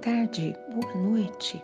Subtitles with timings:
[0.00, 1.60] tarde, boa noite.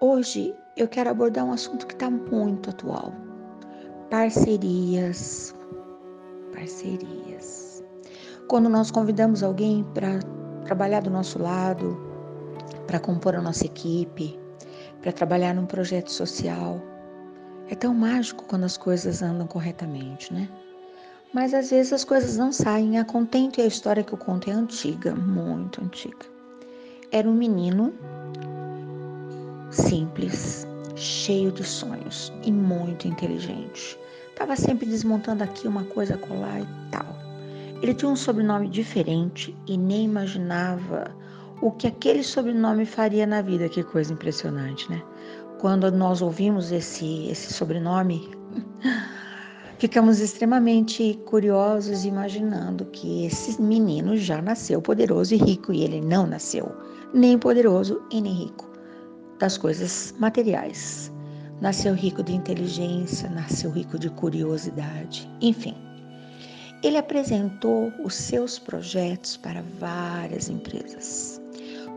[0.00, 3.12] Hoje eu quero abordar um assunto que está muito atual:
[4.10, 5.54] parcerias.
[6.52, 7.84] Parcerias.
[8.48, 10.18] Quando nós convidamos alguém para
[10.64, 11.96] trabalhar do nosso lado,
[12.86, 14.38] para compor a nossa equipe,
[15.00, 16.80] para trabalhar num projeto social,
[17.68, 20.48] é tão mágico quando as coisas andam corretamente, né?
[21.32, 24.50] Mas às vezes as coisas não saem a contento e a história que eu conto
[24.50, 26.39] é antiga, muito antiga.
[27.12, 27.92] Era um menino
[29.68, 30.64] simples,
[30.94, 33.98] cheio de sonhos e muito inteligente.
[34.28, 37.16] Estava sempre desmontando aqui uma coisa colar e tal.
[37.82, 41.10] Ele tinha um sobrenome diferente e nem imaginava
[41.60, 43.68] o que aquele sobrenome faria na vida.
[43.68, 45.02] Que coisa impressionante, né?
[45.58, 48.30] Quando nós ouvimos esse, esse sobrenome,
[49.78, 56.24] ficamos extremamente curiosos, imaginando que esse menino já nasceu poderoso e rico e ele não
[56.24, 56.72] nasceu
[57.12, 58.70] nem poderoso e nem rico
[59.40, 61.12] das coisas materiais.
[61.60, 65.74] Nasceu rico de inteligência, nasceu rico de curiosidade, enfim.
[66.82, 71.40] Ele apresentou os seus projetos para várias empresas.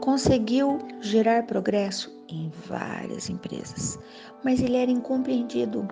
[0.01, 3.97] Conseguiu gerar progresso em várias empresas,
[4.43, 5.87] mas ele era incompreendido.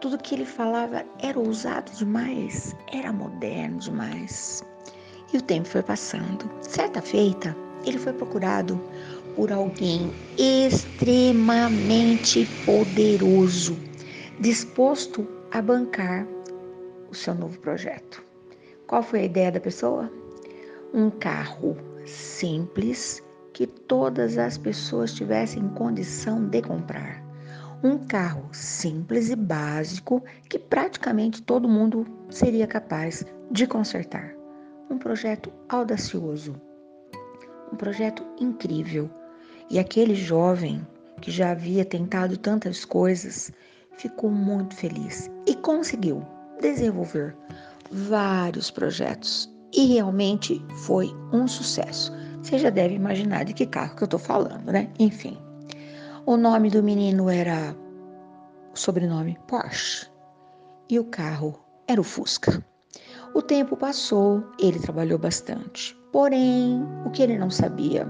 [0.00, 4.62] Tudo que ele falava era ousado demais, era moderno demais.
[5.32, 6.48] E o tempo foi passando.
[6.60, 8.80] Certa feita, ele foi procurado
[9.34, 13.76] por alguém extremamente poderoso,
[14.40, 16.26] disposto a bancar
[17.10, 18.22] o seu novo projeto.
[18.86, 20.10] Qual foi a ideia da pessoa?
[20.92, 27.22] Um carro simples que todas as pessoas tivessem condição de comprar.
[27.82, 34.34] Um carro simples e básico que praticamente todo mundo seria capaz de consertar.
[34.90, 36.60] Um projeto audacioso,
[37.72, 39.10] um projeto incrível.
[39.70, 40.86] E aquele jovem
[41.20, 43.52] que já havia tentado tantas coisas
[43.96, 46.24] ficou muito feliz e conseguiu
[46.60, 47.36] desenvolver
[47.90, 52.12] vários projetos e realmente foi um sucesso.
[52.42, 54.90] Você já deve imaginar de que carro que eu estou falando, né?
[54.98, 55.36] Enfim,
[56.24, 57.76] o nome do menino era
[58.72, 60.06] o sobrenome Porsche
[60.88, 62.64] e o carro era o Fusca.
[63.34, 65.97] O tempo passou, ele trabalhou bastante.
[66.12, 68.06] Porém, o que ele não sabia,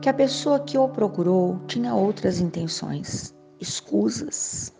[0.00, 4.72] que a pessoa que o procurou tinha outras intenções, escusas,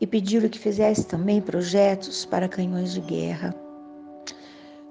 [0.00, 3.54] e pediram que fizesse também projetos para canhões de guerra.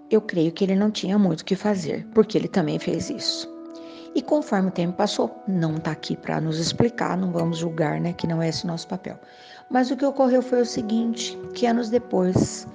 [0.09, 3.49] Eu creio que ele não tinha muito o que fazer, porque ele também fez isso.
[4.15, 8.13] E conforme o tempo passou, não está aqui para nos explicar, não vamos julgar, né,
[8.13, 9.19] que não é esse nosso papel.
[9.69, 12.67] Mas o que ocorreu foi o seguinte, que anos depois,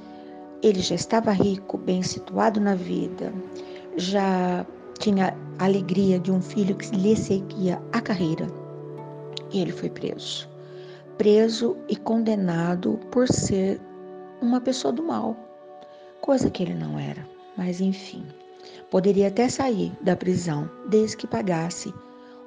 [0.63, 3.33] ele já estava rico, bem situado na vida,
[3.97, 4.67] já
[4.99, 8.47] tinha a alegria de um filho que lhe seguia a carreira.
[9.51, 10.49] E ele foi preso.
[11.19, 13.81] Preso e condenado por ser
[14.41, 15.37] uma pessoa do mal,
[16.21, 17.27] coisa que ele não era.
[17.57, 18.27] Mas enfim,
[18.91, 21.95] poderia até sair da prisão desde que pagasse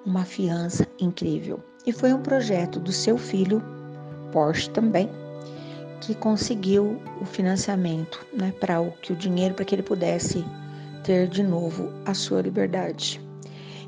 [0.06, 1.60] uma fiança incrível.
[1.86, 3.62] E foi um projeto do seu filho,
[4.32, 5.10] Porsche também,
[6.02, 10.44] que conseguiu o financiamento, né, para que o dinheiro para que ele pudesse
[11.06, 13.22] ter de novo a sua liberdade.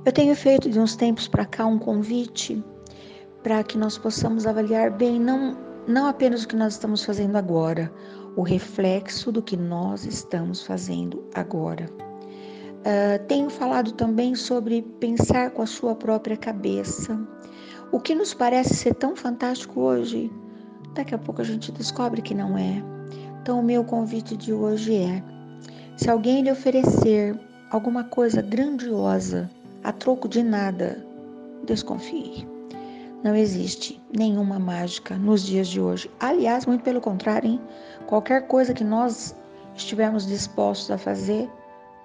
[0.06, 2.64] Eu tenho feito de uns tempos para cá um convite
[3.42, 5.58] para que nós possamos avaliar bem não,
[5.88, 7.92] não apenas o que nós estamos fazendo agora,
[8.36, 11.90] o reflexo do que nós estamos fazendo agora.
[12.86, 17.20] Uh, tenho falado também sobre pensar com a sua própria cabeça.
[17.92, 20.32] O que nos parece ser tão fantástico hoje,
[20.94, 22.84] daqui a pouco a gente descobre que não é.
[23.42, 25.24] Então, o meu convite de hoje é
[25.98, 27.38] se alguém lhe oferecer
[27.72, 29.50] alguma coisa grandiosa
[29.84, 31.04] a troco de nada,
[31.66, 32.48] desconfie.
[33.24, 36.10] Não existe nenhuma mágica nos dias de hoje.
[36.20, 37.62] Aliás, muito pelo contrário, hein?
[38.06, 39.36] qualquer coisa que nós
[39.76, 41.50] estivermos dispostos a fazer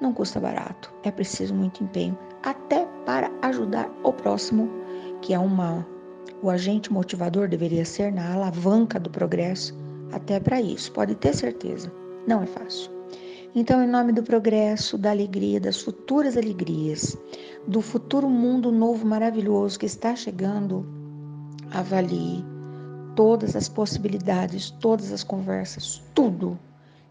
[0.00, 0.92] não custa barato.
[1.04, 4.70] É preciso muito empenho, até para ajudar o próximo,
[5.20, 5.86] que é uma
[6.42, 9.74] o agente motivador deveria ser na alavanca do progresso.
[10.12, 11.92] Até para isso, pode ter certeza,
[12.26, 12.91] não é fácil.
[13.54, 17.18] Então, em nome do progresso, da alegria, das futuras alegrias,
[17.68, 20.86] do futuro mundo novo maravilhoso que está chegando,
[21.70, 22.42] avalie
[23.14, 26.58] todas as possibilidades, todas as conversas, tudo.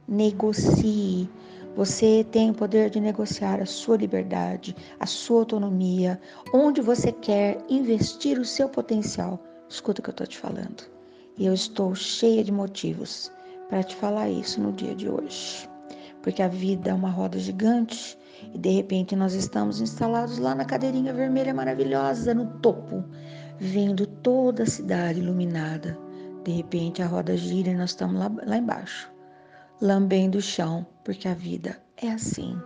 [0.08, 1.30] Negocie.
[1.76, 6.20] Você tem o poder de negociar a sua liberdade, a sua autonomia,
[6.56, 9.40] onde você quer investir o seu potencial.
[9.70, 10.90] Escuta o que eu estou te falando.
[11.38, 13.32] E eu estou cheia de motivos
[13.70, 15.71] para te falar isso no dia de hoje
[16.22, 18.18] porque a vida é uma roda gigante
[18.54, 23.04] E de repente nós estamos instalados lá na cadeirinha vermelha maravilhosa, no topo,
[23.60, 25.98] vendo toda a cidade iluminada.
[26.44, 29.12] De repente a roda gira e nós estamos lá, lá embaixo,
[29.80, 32.58] lambendo o chão, porque a vida é assim.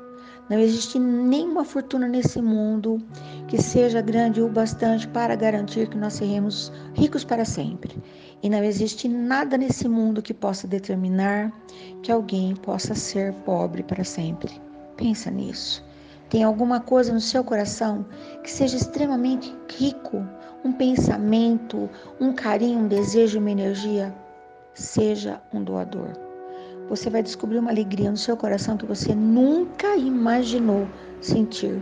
[0.47, 3.01] Não existe nenhuma fortuna nesse mundo
[3.47, 7.97] que seja grande o bastante para garantir que nós seremos ricos para sempre.
[8.44, 11.51] E não existe nada nesse mundo que possa determinar
[12.03, 14.62] que alguém possa ser pobre para sempre.
[14.95, 15.83] Pensa nisso.
[16.30, 18.06] Tem alguma coisa no seu coração
[18.44, 20.24] que seja extremamente rico,
[20.63, 21.89] um pensamento,
[22.19, 24.13] um carinho, um desejo, uma energia?
[24.75, 26.25] Seja um doador
[26.89, 30.87] você vai descobrir uma alegria no seu coração que você nunca imaginou
[31.21, 31.81] sentir.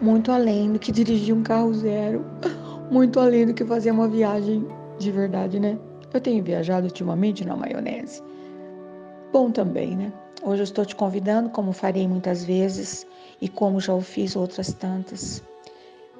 [0.00, 2.24] Muito além do que dirigir um carro zero,
[2.90, 4.66] muito além do que fazer uma viagem
[4.98, 5.78] de verdade, né?
[6.12, 8.22] Eu tenho viajado ultimamente na maionese.
[9.32, 10.12] Bom também, né?
[10.42, 13.06] Hoje eu estou te convidando, como farei muitas vezes
[13.40, 15.42] e como já o fiz outras tantas.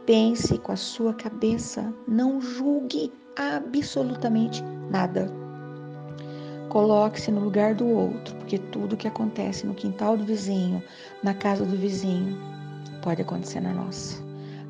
[0.06, 5.43] Pense com a sua cabeça, não julgue absolutamente nada
[6.74, 10.82] Coloque-se no lugar do outro, porque tudo que acontece no quintal do vizinho,
[11.22, 12.36] na casa do vizinho,
[13.00, 14.20] pode acontecer na nossa.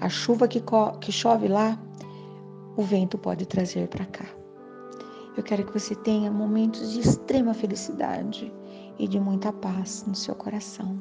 [0.02, 0.62] A chuva que,
[1.00, 1.80] que chove lá,
[2.76, 4.26] o vento pode trazer para cá.
[5.34, 8.52] Eu quero que você tenha momentos de extrema felicidade
[8.98, 11.00] e de muita paz no seu coração.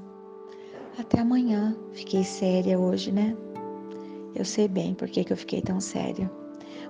[0.98, 1.76] Até amanhã.
[1.92, 3.36] Fiquei séria hoje, né?
[4.34, 6.32] Eu sei bem por que, que eu fiquei tão séria.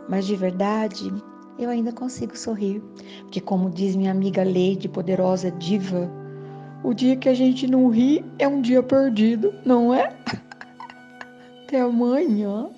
[0.07, 1.11] Mas de verdade,
[1.57, 2.81] eu ainda consigo sorrir,
[3.21, 6.09] porque, como diz minha amiga Leide, poderosa diva,
[6.83, 10.13] o dia que a gente não ri é um dia perdido, não é?
[11.63, 12.69] Até amanhã.